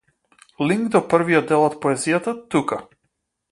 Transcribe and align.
Линк 0.71 0.87
до 0.95 1.01
првиот 1.11 1.53
дел 1.53 1.67
од 1.67 1.77
поезијата 1.85 2.35
тука. 2.57 2.83